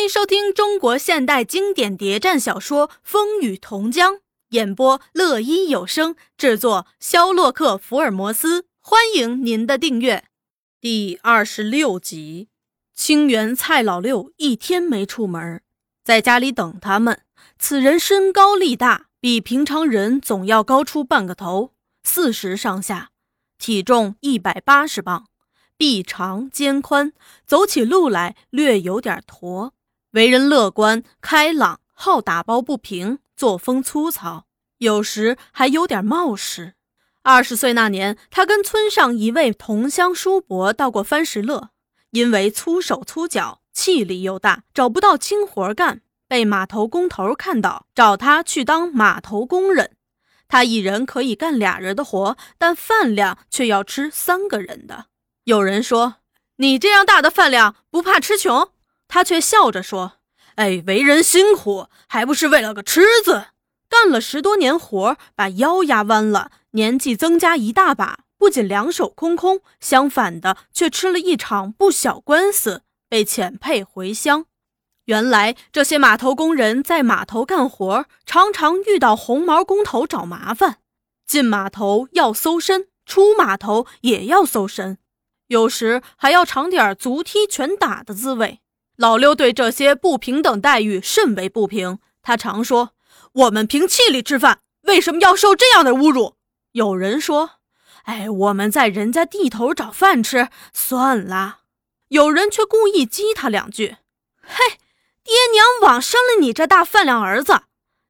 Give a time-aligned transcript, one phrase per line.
[0.00, 4.14] 欢迎收听中国现代经典谍战小说《风雨同江》，
[4.48, 8.64] 演播乐一有声，制作肖洛克福尔摩斯。
[8.80, 10.24] 欢迎您的订阅。
[10.80, 12.48] 第二十六集，
[12.94, 15.60] 清源蔡老六一天没出门，
[16.02, 17.20] 在家里等他们。
[17.58, 23.10] 此人身高力大，比平常人总要高出半个头，四十上下，
[23.58, 25.26] 体重一百八十磅，
[25.76, 27.12] 臂长肩宽，
[27.44, 29.74] 走起路来略有点驼。
[30.12, 34.46] 为人乐观开朗，好打抱不平，作风粗糙，
[34.78, 36.74] 有时还有点冒失。
[37.22, 41.70] 二十岁那年，他跟村上一位同乡叔伯到过番石乐，
[42.10, 49.92] 因为粗手粗脚，气力又大，找不到轻活干，被码头工头看到，找他去当码头工人。
[50.48, 55.06] 他一人可以干俩人的活，但饭量却要吃三个人的。
[55.44, 56.16] 有人说
[56.58, 58.72] ：“你这样大的饭量，不怕吃穷？”
[59.10, 60.12] 他却笑着说
[60.54, 63.46] ：“哎，为人辛苦，还不是为了个吃字？
[63.88, 74.46] 干了十多年活，把腰压弯了，年纪增加一大把，不仅两手空空，相反的，却吃了一场不小官司，被遣配回乡。
[75.06, 80.78] 原来这些码头工人在码头干活，常常遇到红毛工头找麻烦，
[81.26, 84.98] 进码头要搜身，出码头也要搜身，
[85.48, 88.60] 有时还要尝点足踢拳打的滋味。”
[89.00, 92.90] 老六对这些不平等待遇甚为不平，他常说
[93.32, 96.34] ：“我们凭气力吃饭，为什么要受这样的侮辱？”
[96.72, 97.52] 有人说
[98.04, 101.60] ：“哎，我们在人家地头找饭吃，算了。”
[102.08, 103.96] 有人却故意激他两句
[104.44, 104.76] ：“嘿，
[105.24, 107.62] 爹娘枉生了你这大饭量儿子，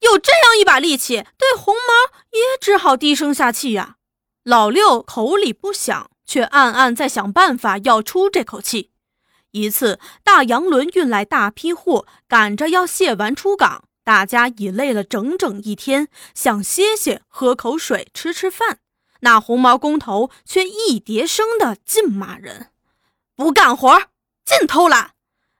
[0.00, 3.98] 有这样一把力气，对红毛也只好低声下气呀。”
[4.42, 8.90] 老六口里不想，却暗暗在想办法要出这口气。
[9.52, 18.78] 一次，大洋轮运来大批货，赶着要卸完出港，大家已累了整整一天，想歇歇、喝口水、吃吃饭。
[19.20, 22.70] 那红毛工头却一叠声的尽骂人
[23.36, 24.04] ：“不干活，
[24.44, 25.12] 尽偷懒，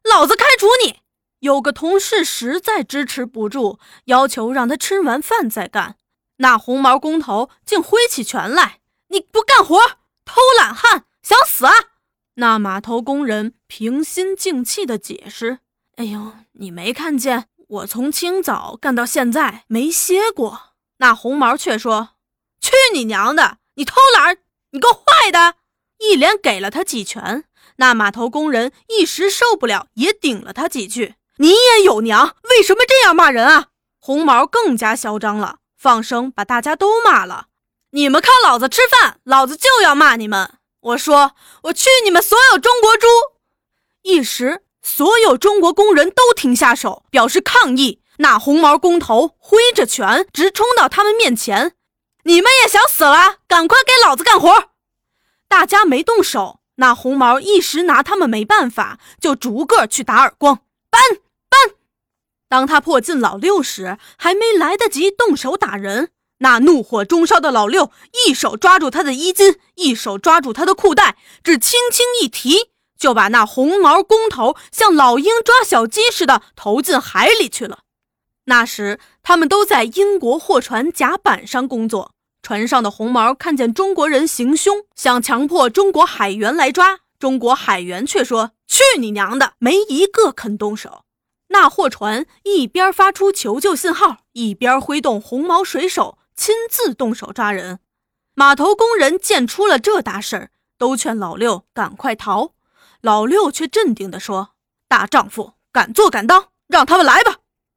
[0.03, 1.01] 老子开除你！”
[1.41, 5.97] 有个同事实在支持不住，要求让他吃完饭再干。
[6.39, 8.81] 那红毛工头竟挥起拳来
[9.11, 9.79] ：“你不干活，
[10.25, 11.73] 偷懒汉，想死啊！”
[12.35, 15.59] 那码头工人平心静气地解释
[15.97, 22.11] ：“哎呦，你没看见我从清早干到现在没歇过？”那红毛却说
[22.61, 23.59] ：“去你娘的！
[23.75, 24.39] 你偷懒，
[24.71, 25.57] 你个坏的！”
[25.99, 27.45] 一连给了他几拳。
[27.77, 33.69] 那码头工人一时受不了，也顶了他几句：“你也有娘，为什么这样骂人啊？”
[34.01, 37.47] 红毛更加嚣张了，放声把大家都骂了
[37.91, 41.35] ：“你们靠老子吃饭，老子就要骂你们！”我说
[41.65, 43.07] ：“我去你们所有中国猪！”
[44.03, 48.01] 一时，所有中国工人都停下手，表示抗议。
[48.19, 51.77] 那红毛工头挥着拳，直冲到他们面前
[52.25, 53.39] ：“你们也想死了？
[53.47, 54.71] 赶快给老子干活！”
[55.49, 60.63] 大家没动手，那红毛一时拿他们没办法，就逐个去打耳光。
[60.91, 61.01] 搬
[61.49, 61.77] 搬！
[62.49, 66.11] 当他迫近老六时，还没来得及动手打人。
[66.43, 67.93] 那怒火中烧的老六
[68.27, 77.79] 一手抓住他的衣襟，一手抓住他的裤带，只轻轻一提，就把那红毛工头像老鹰抓小鸡似的投进海里去了。
[78.47, 91.05] 那时他们都在英国货船甲板上工作，船上的红毛看见中国人行凶，想强迫中国海员来抓，中国海员却说：“去你娘的，没一个肯动手。”
[91.51, 96.19] 那货船一边发出求救信号，一边挥动红毛水手。
[96.45, 97.79] 亲自动手抓人，
[98.35, 102.55] 码头工人见出了这大事儿，都劝老六赶快逃。
[103.01, 104.55] 老六却镇定地说
[104.89, 107.37] ：“大丈夫敢做敢当，让他们来吧。”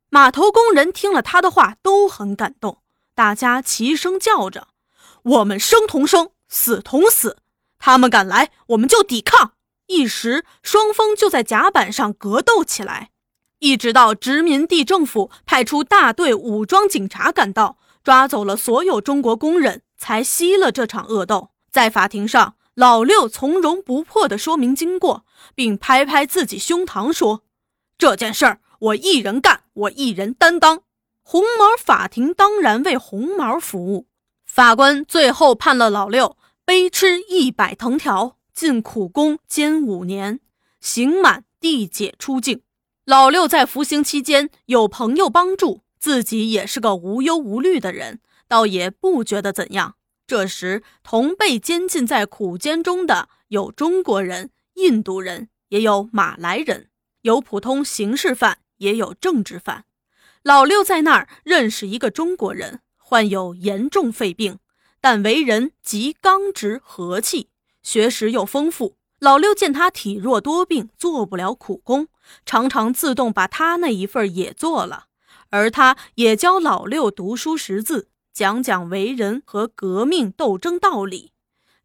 [0.10, 2.82] 码头工人听了他的话，都很感动，
[3.14, 4.70] 大家齐声叫着
[5.22, 7.38] ：“我们生同生，死同死。
[7.78, 9.52] 他们敢来，我们就抵抗。”
[9.86, 13.12] 一时，双方就在甲板上格斗起来，
[13.60, 17.78] 一直到殖民地政府派出大队武装警察赶到。
[18.06, 21.50] 抓走了所有中国工人，才息了这场恶斗。
[21.72, 25.26] 在法庭上，老六从容不迫地说明经过，
[25.56, 27.42] 并拍拍自己胸膛说
[27.98, 30.84] ：“这件事儿我一人干，我一人担当。”
[31.24, 34.06] 红毛法庭当然为红毛服务。
[34.46, 40.40] 法官最后判了老六背吃一百藤条，进苦工监五年，
[40.80, 42.62] 刑满递解出境。
[43.04, 45.82] 老六在服刑期间有朋友帮助。
[46.06, 49.96] 自己也是个无忧无虑的人，倒也不觉得怎样。
[50.28, 56.90] 这时，同被监禁在苦监中的有中国人、印度人，也有马来人。
[57.24, 59.86] 有普通刑事犯，也有政治犯。
[60.44, 64.60] 老六在那儿认识一个中国人，患有严重肺病，
[65.02, 67.50] 但为人极刚直和气，
[67.82, 68.98] 学识又丰富。
[69.20, 72.10] 老六见他体弱多病，做不了苦工，
[72.46, 75.06] 常常自动把他那一份也做了，
[75.56, 81.32] 而他也教老六读书识字，讲讲为人和革命斗争道理。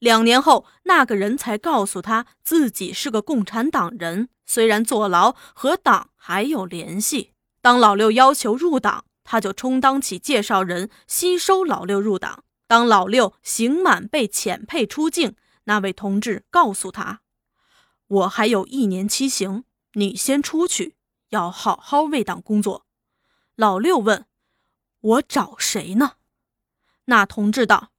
[0.00, 7.31] 两年后，那个人才告诉他自己是个共产党人，虽然坐牢，和党还有联系。
[7.62, 12.43] 当老六要求入党，他就充当起介绍人，吸收老六入党。
[12.66, 17.20] 当老六刑满被遣配出境，那位同志告诉他
[18.08, 19.62] ：“我还有一年期刑，
[19.93, 20.96] 你先出去，
[21.28, 22.87] 要好好为党工作。”
[23.61, 24.25] 老六问
[25.03, 26.12] ：“我找谁呢？”
[27.05, 27.91] 那同志道：“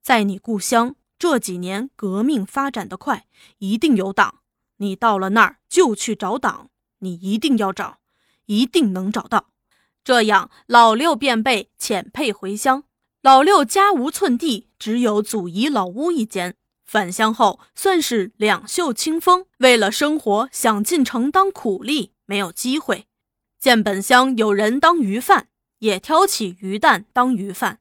[0.00, 3.26] 在你故乡这几年革命发展的快，
[3.58, 4.40] 一定有党。
[4.78, 6.70] 你到了那儿就去找党，
[7.00, 7.98] 你一定要找。”
[8.46, 9.50] 一定能找到，
[10.02, 12.84] 这样老六便被遣配回乡。
[13.20, 16.56] 老六家无寸地，只有祖姨老屋一间。
[16.86, 23.06] 返乡后算是两袖清风，为了生活想进城当苦力，没有机会。
[23.60, 25.48] 见本乡有人当鱼贩，
[25.80, 27.78] 也挑起鱼担当鱼贩。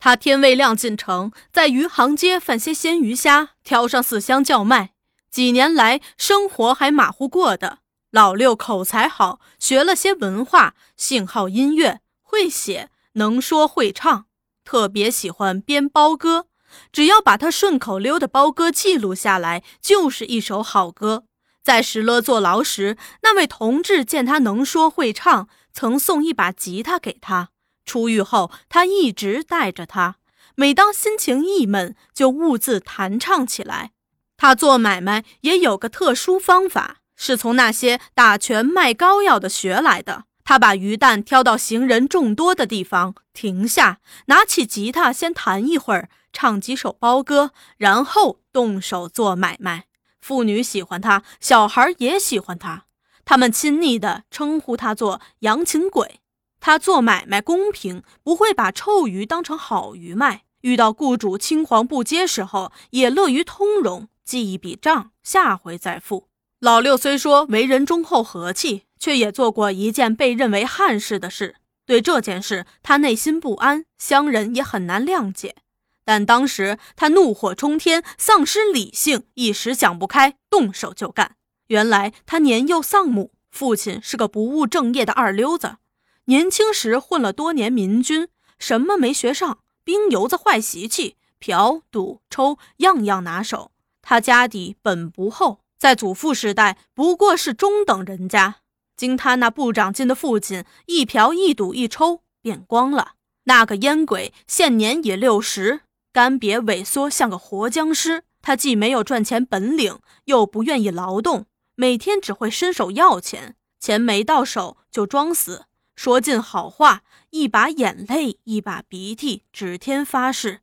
[0.00, 4.94] 他天未亮进城，在余杭街贩些鲜鱼虾，挑上四箱叫卖。
[5.30, 7.78] 几年来生活还马虎过的。
[8.10, 14.26] 老六口才好，学了些文化，性好音乐，会写，能说会唱，
[14.64, 16.46] 特别喜欢编包歌。
[16.90, 21.26] 只要把他顺口溜的包歌记录下来，就是一首好歌。
[21.62, 27.50] 在石勒坐牢时，那位同志见他能说会唱，曾送一把吉他给他。
[27.84, 30.16] 出狱后，他一直带着他，
[30.54, 33.92] 每当心情郁闷，就兀自弹唱起来。
[34.36, 36.98] 他做买卖也有个特殊方法。
[37.14, 40.24] 是从那些打拳卖膏药的学来的。
[40.42, 49.84] 他把鱼蛋挑到行人众多的地方，停下，拿起吉他先弹一会儿，唱几首包歌，然后动手做买卖。
[50.22, 52.84] 妇女喜欢他，小孩也喜欢他，
[53.24, 56.20] 他们亲昵地称呼他做“洋情鬼”。
[56.60, 60.44] 他做买卖公平，不会把臭鱼当成好鱼卖。
[60.60, 66.28] 遇到雇主青黄不接时候，也乐于通融，记一笔账，下回再付。
[66.60, 71.56] 老六虽说为人忠厚和气，却也做过一件被认为憾事的事。
[71.84, 75.56] 对这件事，他内心不安，乡人也很难谅解。
[76.04, 81.36] 但当时他怒火冲天，丧失理性，一时想不开，动手就干。
[81.68, 85.76] 原来他年幼丧母，父亲是个不务正业的二流子，
[86.24, 88.28] 年轻时混了多年民军，
[88.58, 93.70] 什么没学上，兵油子坏习气，嫖赌抽样样拿手。
[94.02, 95.60] 他家底本不厚。
[95.78, 98.58] 在祖父时代，不过是中等人家。
[98.96, 103.14] 经他那不长进的父亲一嫖一赌一抽，变光了。
[103.44, 105.80] 那个烟鬼现年也六十，
[106.12, 108.24] 干瘪萎缩，像个活僵尸。
[108.40, 115.66] 他既没有赚钱本领，又不愿意劳动，每天只会伸手要钱，钱没到手就装死，
[115.96, 120.60] 说尽好话，一把眼泪一把鼻涕，指天发誓：“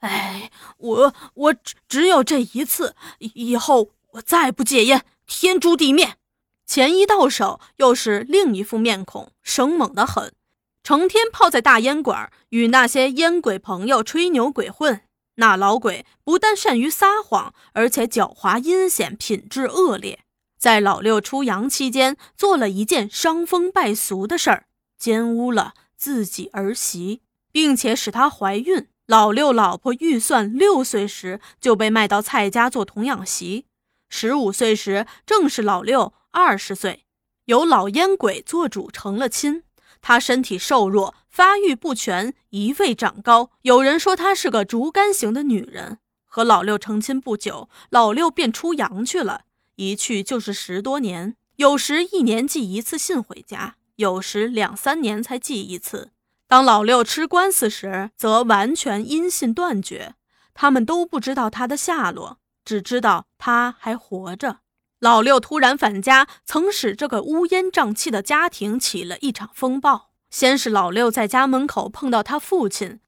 [0.00, 6.14] 哎，我我只只有这一次，以后。”我再不戒烟，天诛地灭！
[6.64, 10.32] 钱一到手，又是另一副面孔，生猛得很，
[10.86, 15.00] 成天泡在大烟馆，与那些烟鬼朋友吹牛鬼混。
[15.34, 20.20] 那老鬼不但善于撒谎，而且狡猾阴险，品质恶劣。
[20.56, 24.66] 在老六出洋期间，做了一件伤风败俗的事儿，
[24.96, 28.86] 奸污了自己儿媳，并且使她怀孕。
[29.08, 33.66] 老六老婆预算六岁时就被卖到蔡家做童养媳。
[34.08, 37.06] 十五岁时，正是老六二十岁，
[37.46, 39.64] 由老烟鬼做主成了亲。
[40.08, 43.50] 他身体瘦弱，发育不全，一味长高。
[43.62, 45.98] 有人说她是个竹竿型的女人。
[46.24, 49.40] 和老六成亲不久，老六便出洋去了，
[49.74, 51.34] 一去就是十多年。
[51.56, 56.12] 有时一年寄一次信回家，有时两三年才寄一次。
[56.46, 60.14] 当老六吃官司时，则完全音信断绝，
[60.54, 62.38] 他们都不知道他的下落。
[62.64, 64.58] 只知道他还活着。
[65.00, 70.10] 老六突然返家，曾使这个乌烟瘴气的家庭起了一场风暴。
[70.30, 73.00] 先是老六在家门口碰到他父亲，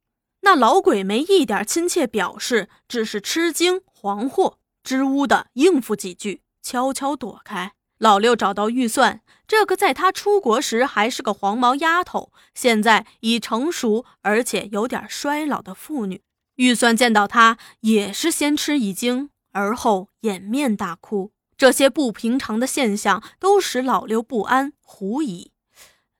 [0.42, 7.72] 那老鬼没一点亲切表示，只是吃惊、惶惑、支吾的应付几句，悄悄躲开。
[7.98, 16.20] 老六找到预算，这个在他出国时还是个黄毛丫头，现在已成熟而且有点衰老的妇女。
[16.56, 19.30] 预算见到他，也是先吃一惊。
[19.52, 25.50] 而后掩面大哭，这些不平常的现象都使老六不安、狐疑，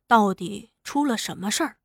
[0.09, 1.77] 到底出了什么事儿？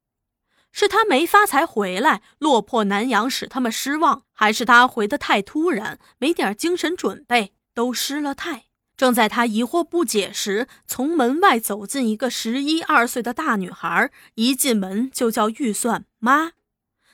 [0.71, 8.65] 是他没发财回来，落魄南阳使他们失望，还是他回得太突然，没点精神准备，都失了态？
[8.97, 16.53] 正在他疑惑不解时，从门外走进一个十一二岁的大女孩，一进门就叫预算妈，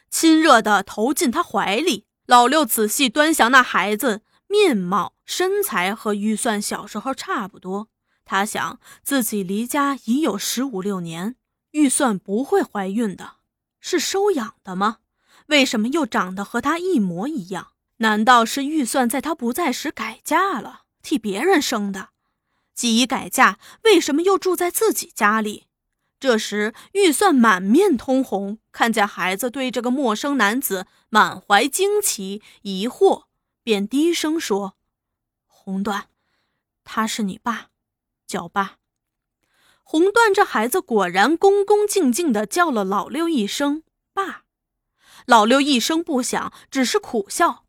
[0.10, 2.06] 亲热地投进他怀里。
[2.26, 7.88] 老六仔细端详那孩子，面貌身材和预算小时候差不多。
[8.26, 11.36] 他想自己离家已有十五六年，
[11.72, 13.36] 预算不会怀孕的。
[13.80, 14.98] 是收养的吗？
[15.48, 17.70] 为什么又长得和他一模一样？
[17.98, 22.10] 难道是预算在他不在时改嫁了，替别人生的？
[22.74, 25.66] 既已改嫁，为什么又住在自己家里？
[26.20, 33.24] 这时，预算满面通红，看见孩子对这个陌生男子满怀惊奇、疑惑，
[33.70, 34.74] 便低声说
[35.46, 36.06] ：“红缎，
[36.84, 37.68] 他是你爸，
[38.26, 38.78] 叫爸。”
[39.86, 44.46] 红缎这孩子果然恭恭敬敬地叫了老六一声“爸”，
[45.28, 47.68] 老六一声不响，只是苦笑。